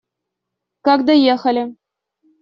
Как 0.81 1.05
доехали? 1.05 1.75